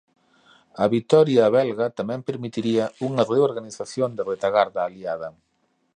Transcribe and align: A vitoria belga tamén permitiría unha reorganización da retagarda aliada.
A 0.83 0.85
vitoria 0.95 1.45
belga 1.57 1.87
tamén 1.99 2.25
permitiría 2.29 2.85
unha 3.07 3.23
reorganización 3.33 4.09
da 4.13 4.27
retagarda 4.33 4.79
aliada. 4.83 5.29